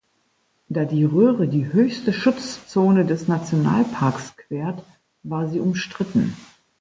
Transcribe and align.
Da 0.67 0.83
die 0.83 1.03
Röhre 1.05 1.47
die 1.47 1.71
höchste 1.73 2.11
Schutzzone 2.11 3.05
des 3.05 3.27
Nationalparks 3.27 4.35
quert, 4.35 4.83
war 5.21 5.47
sie 5.47 5.59
umstritten. 5.59 6.35